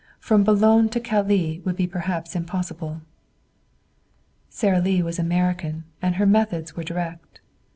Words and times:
From 0.19 0.43
Boulogne 0.43 0.89
to 0.89 0.99
Calais 0.99 1.59
would 1.63 1.75
be 1.75 1.85
perhaps 1.85 2.35
impossible." 2.35 3.01
Sara 4.49 4.79
Lee 4.81 5.03
was 5.03 5.19
American 5.19 5.83
and 6.01 6.15
her 6.15 6.25
methods 6.25 6.75
were 6.75 6.83
direct. 6.83 7.39